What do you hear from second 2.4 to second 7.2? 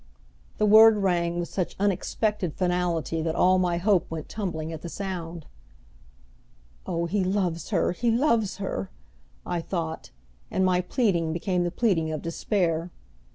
finality that all my hope went tumbling at the sound. "Oh,